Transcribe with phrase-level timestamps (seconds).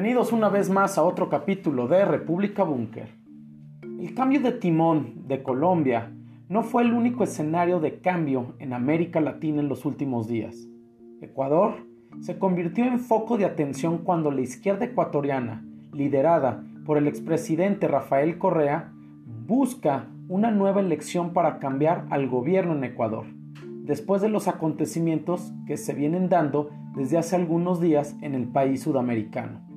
[0.00, 3.08] Bienvenidos una vez más a otro capítulo de República Búnker.
[3.82, 6.12] El cambio de timón de Colombia
[6.48, 10.68] no fue el único escenario de cambio en América Latina en los últimos días.
[11.20, 11.84] Ecuador
[12.20, 18.38] se convirtió en foco de atención cuando la izquierda ecuatoriana, liderada por el expresidente Rafael
[18.38, 18.92] Correa,
[19.48, 23.24] busca una nueva elección para cambiar al gobierno en Ecuador,
[23.82, 28.80] después de los acontecimientos que se vienen dando desde hace algunos días en el país
[28.82, 29.67] sudamericano.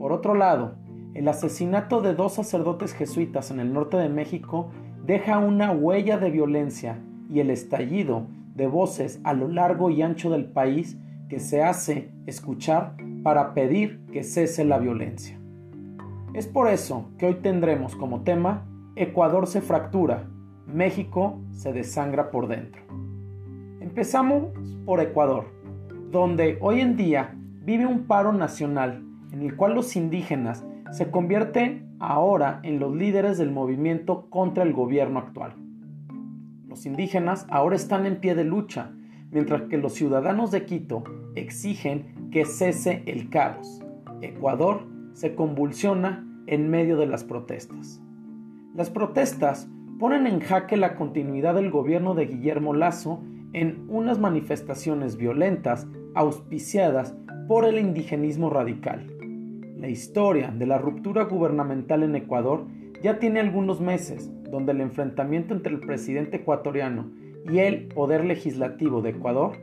[0.00, 0.76] Por otro lado,
[1.12, 4.70] el asesinato de dos sacerdotes jesuitas en el norte de México
[5.04, 10.30] deja una huella de violencia y el estallido de voces a lo largo y ancho
[10.30, 10.96] del país
[11.28, 15.38] que se hace escuchar para pedir que cese la violencia.
[16.32, 20.30] Es por eso que hoy tendremos como tema Ecuador se fractura,
[20.66, 22.80] México se desangra por dentro.
[23.80, 24.44] Empezamos
[24.86, 25.48] por Ecuador,
[26.10, 31.94] donde hoy en día vive un paro nacional en el cual los indígenas se convierten
[31.98, 35.54] ahora en los líderes del movimiento contra el gobierno actual.
[36.66, 38.92] Los indígenas ahora están en pie de lucha,
[39.30, 43.80] mientras que los ciudadanos de Quito exigen que cese el caos.
[44.20, 48.00] Ecuador se convulsiona en medio de las protestas.
[48.74, 55.16] Las protestas ponen en jaque la continuidad del gobierno de Guillermo Lazo en unas manifestaciones
[55.16, 57.14] violentas auspiciadas
[57.48, 59.19] por el indigenismo radical.
[59.80, 62.66] La historia de la ruptura gubernamental en Ecuador
[63.02, 67.10] ya tiene algunos meses, donde el enfrentamiento entre el presidente ecuatoriano
[67.50, 69.56] y el poder legislativo de Ecuador,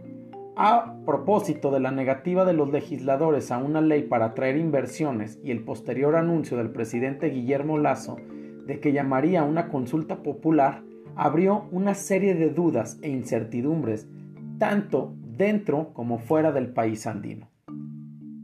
[0.55, 5.51] a propósito de la negativa de los legisladores a una ley para atraer inversiones y
[5.51, 8.17] el posterior anuncio del presidente Guillermo Lazo
[8.65, 10.81] de que llamaría una consulta popular,
[11.15, 14.09] abrió una serie de dudas e incertidumbres,
[14.57, 17.51] tanto dentro como fuera del país andino.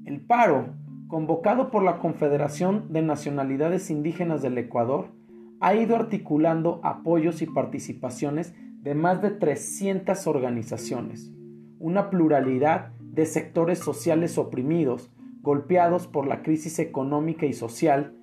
[0.06, 0.83] El paro
[1.14, 5.10] convocado por la Confederación de Nacionalidades Indígenas del Ecuador,
[5.60, 11.32] ha ido articulando apoyos y participaciones de más de 300 organizaciones,
[11.78, 15.12] una pluralidad de sectores sociales oprimidos,
[15.44, 18.16] golpeados por la crisis económica y social,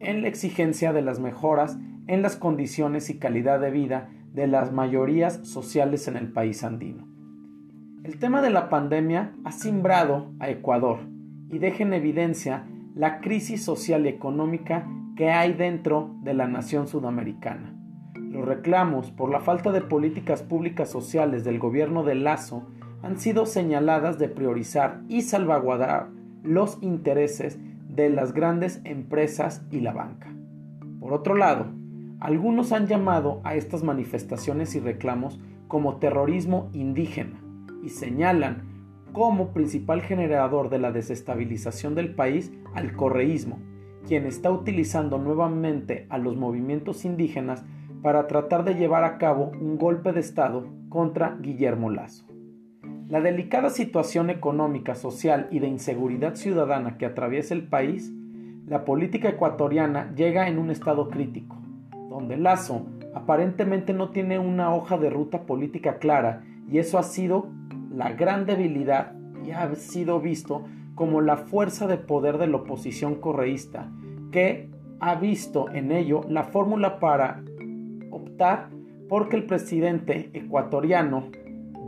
[0.00, 1.76] en la exigencia de las mejoras
[2.06, 7.06] en las condiciones y calidad de vida de las mayorías sociales en el país andino.
[8.02, 11.00] El tema de la pandemia ha simbrado a Ecuador,
[11.50, 14.86] y deja en evidencia la crisis social y económica
[15.16, 17.74] que hay dentro de la nación sudamericana.
[18.14, 22.66] Los reclamos por la falta de políticas públicas sociales del gobierno de Lazo
[23.02, 26.08] han sido señaladas de priorizar y salvaguardar
[26.42, 30.32] los intereses de las grandes empresas y la banca.
[31.00, 31.66] Por otro lado,
[32.20, 37.40] algunos han llamado a estas manifestaciones y reclamos como terrorismo indígena
[37.82, 38.67] y señalan
[39.12, 43.58] como principal generador de la desestabilización del país al correísmo,
[44.06, 47.64] quien está utilizando nuevamente a los movimientos indígenas
[48.02, 52.26] para tratar de llevar a cabo un golpe de Estado contra Guillermo Lazo.
[53.08, 58.12] La delicada situación económica, social y de inseguridad ciudadana que atraviesa el país,
[58.66, 61.56] la política ecuatoriana llega en un estado crítico,
[62.10, 67.48] donde Lazo aparentemente no tiene una hoja de ruta política clara y eso ha sido
[67.90, 69.12] la gran debilidad
[69.44, 73.90] y ha sido visto como la fuerza de poder de la oposición correísta,
[74.32, 74.68] que
[75.00, 77.42] ha visto en ello la fórmula para
[78.10, 78.70] optar
[79.08, 81.30] porque el presidente ecuatoriano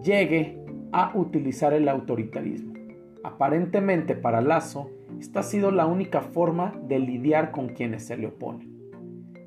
[0.02, 2.74] llegue a utilizar el autoritarismo.
[3.22, 4.88] Aparentemente para Lazo,
[5.18, 8.70] esta ha sido la única forma de lidiar con quienes se le oponen.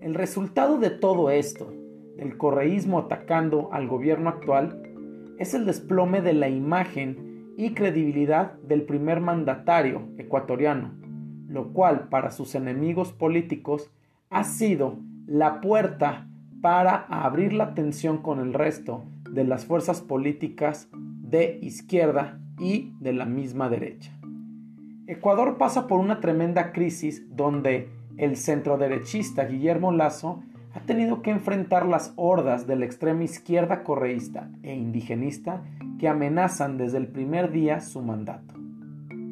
[0.02, 1.74] El resultado de todo esto,
[2.18, 4.93] del correísmo atacando al gobierno actual,
[5.44, 10.94] es el desplome de la imagen y credibilidad del primer mandatario ecuatoriano,
[11.50, 13.92] lo cual para sus enemigos políticos
[14.30, 16.30] ha sido la puerta
[16.62, 23.12] para abrir la tensión con el resto de las fuerzas políticas de izquierda y de
[23.12, 24.18] la misma derecha.
[25.08, 30.42] Ecuador pasa por una tremenda crisis donde el centroderechista Guillermo Lazo
[30.74, 35.64] ha tenido que enfrentar las hordas de la extrema izquierda correísta e indigenista
[36.00, 38.56] que amenazan desde el primer día su mandato.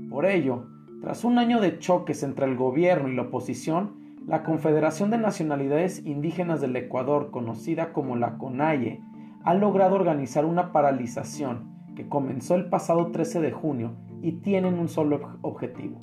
[0.09, 0.67] Por ello,
[1.01, 6.05] tras un año de choques entre el gobierno y la oposición, la Confederación de Nacionalidades
[6.05, 9.01] Indígenas del Ecuador, conocida como la CONAIE,
[9.43, 14.89] ha logrado organizar una paralización que comenzó el pasado 13 de junio y tienen un
[14.89, 15.99] solo objetivo,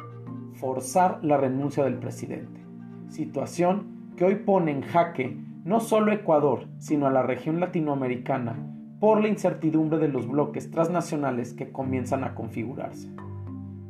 [0.54, 2.60] forzar la renuncia del presidente,
[3.08, 8.56] situación que hoy pone en jaque no solo Ecuador, sino a la región latinoamericana
[8.98, 13.08] por la incertidumbre de los bloques transnacionales que comienzan a configurarse.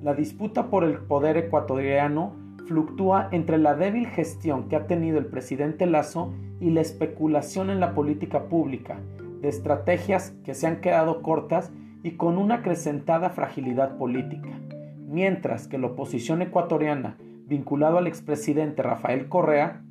[0.03, 2.35] La disputa por el poder ecuatoriano
[2.67, 7.81] fluctúa entre la débil gestión que ha tenido el presidente Lazo y la especulación en
[7.81, 9.01] la política pública,
[9.41, 11.73] de estrategias que se han quedado cortas
[12.03, 14.51] y con una acrecentada fragilidad política,
[15.07, 17.17] mientras que la oposición ecuatoriana,
[17.47, 19.85] vinculado al expresidente Rafael Correa,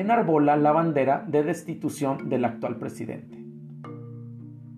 [0.00, 3.38] enarbola la bandera de destitución del actual presidente.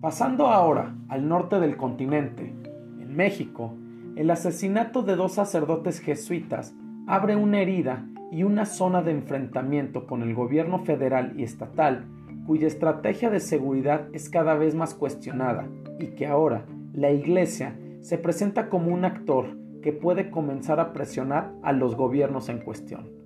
[0.01, 2.53] Pasando ahora al norte del continente,
[2.99, 3.75] en México,
[4.15, 6.73] el asesinato de dos sacerdotes jesuitas
[7.07, 12.05] abre una herida y una zona de enfrentamiento con el gobierno federal y estatal
[12.45, 15.67] cuya estrategia de seguridad es cada vez más cuestionada
[15.99, 21.51] y que ahora la Iglesia se presenta como un actor que puede comenzar a presionar
[21.63, 23.20] a los gobiernos en cuestión.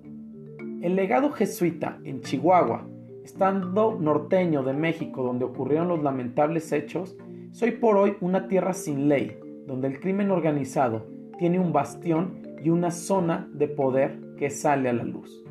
[0.82, 2.86] El legado jesuita en Chihuahua,
[3.24, 7.16] estando norteño de México donde ocurrieron los lamentables hechos,
[7.52, 11.06] soy por hoy una tierra sin ley, donde el crimen organizado
[11.38, 15.42] tiene un bastión y una zona de poder que sale a la luz.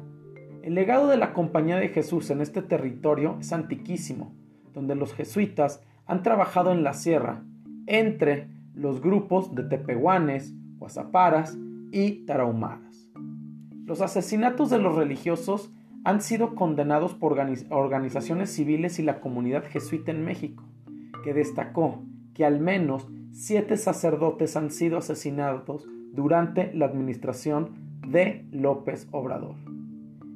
[0.61, 4.31] El legado de la Compañía de Jesús en este territorio es antiquísimo,
[4.73, 7.43] donde los jesuitas han trabajado en la sierra
[7.87, 11.57] entre los grupos de tepehuanes, guasaparas
[11.91, 12.84] y tarahumaras.
[13.85, 15.71] Los asesinatos de los religiosos
[16.03, 17.37] han sido condenados por
[17.69, 20.63] organizaciones civiles y la comunidad jesuita en México,
[21.23, 22.03] que destacó
[22.33, 27.75] que al menos siete sacerdotes han sido asesinados durante la administración
[28.07, 29.55] de López Obrador.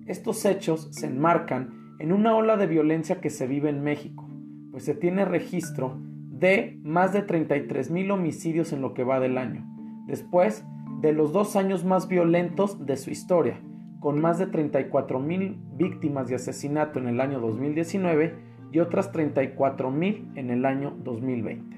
[0.06, 4.30] Estos hechos se enmarcan en una ola de violencia que se vive en México,
[4.72, 5.98] pues se tiene registro
[6.30, 9.66] de más de 33 mil homicidios en lo que va del año,
[10.06, 10.64] después
[11.02, 13.62] de los dos años más violentos de su historia,
[14.02, 18.36] con más de 34 mil víctimas de asesinato en el año 2019
[18.72, 21.78] y otras 34 mil en el año 2020.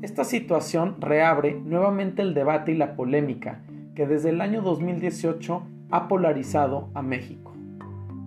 [0.00, 3.62] Esta situación reabre nuevamente el debate y la polémica
[3.94, 7.54] que desde el año 2018 ha polarizado a México.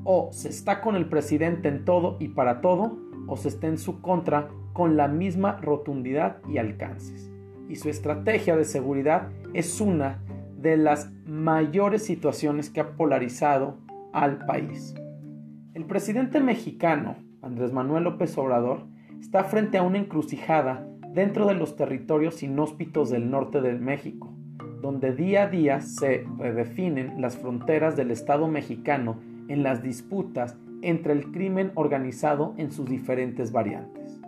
[0.03, 3.79] O se está con el presidente en todo y para todo, o se está en
[3.79, 7.32] su contra con la misma rotundidad y alcances.
[7.73, 10.19] Y su estrategia de seguridad es una
[10.59, 13.79] de las mayores situaciones que ha polarizado
[14.13, 14.93] al país.
[15.73, 18.85] El presidente mexicano, Andrés Manuel López Obrador,
[19.19, 24.31] está frente a una encrucijada dentro de los territorios inhóspitos del norte de México,
[24.83, 31.13] donde día a día se redefinen las fronteras del Estado mexicano en las disputas entre
[31.13, 34.21] el crimen organizado en sus diferentes variantes.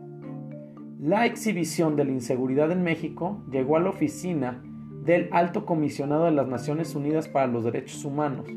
[1.06, 4.64] La exhibición de la inseguridad en México llegó a la oficina
[5.04, 8.48] del Alto Comisionado de las Naciones Unidas para los Derechos Humanos,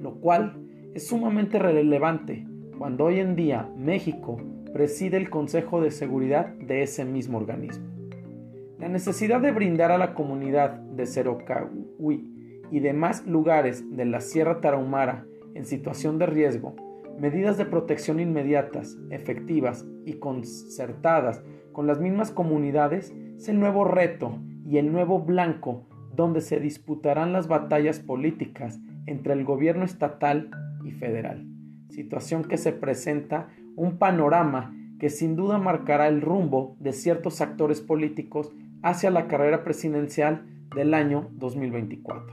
[0.00, 2.46] lo cual es sumamente relevante
[2.78, 4.38] cuando hoy en día México
[4.72, 7.86] preside el Consejo de Seguridad de ese mismo organismo.
[8.78, 12.24] La necesidad de brindar a la comunidad de Cerocahui
[12.70, 16.74] y demás lugares de la Sierra Tarahumara en situación de riesgo
[17.20, 24.38] medidas de protección inmediatas, efectivas y concertadas con las mismas comunidades es el nuevo reto
[24.66, 30.50] y el nuevo blanco donde se disputarán las batallas políticas entre el gobierno estatal
[30.84, 31.46] y federal,
[31.88, 37.80] situación que se presenta un panorama que sin duda marcará el rumbo de ciertos actores
[37.80, 38.52] políticos
[38.82, 42.26] hacia la carrera presidencial del año 2024.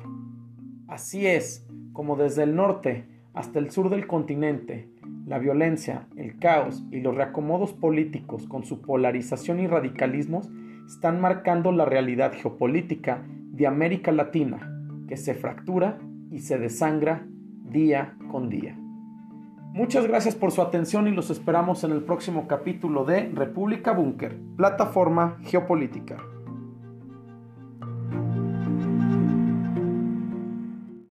[0.87, 4.89] Así es, como desde el norte hasta el sur del continente,
[5.27, 10.49] la violencia, el caos y los reacomodos políticos con su polarización y radicalismos
[10.87, 14.71] están marcando la realidad geopolítica de América Latina,
[15.07, 15.99] que se fractura
[16.31, 17.27] y se desangra
[17.61, 18.77] día con día.
[19.73, 24.39] Muchas gracias por su atención y los esperamos en el próximo capítulo de República Búnker,
[24.55, 26.17] plataforma geopolítica.